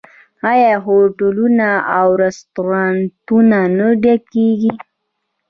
[0.51, 4.73] آیا هوټلونه او رستورانتونه نه ډکیږي؟